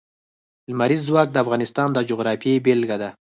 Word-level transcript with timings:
لمریز 0.69 1.01
ځواک 1.09 1.27
د 1.31 1.37
افغانستان 1.43 1.87
د 1.93 1.97
جغرافیې 2.09 2.63
بېلګه 2.65 2.97
ده. 3.01 3.09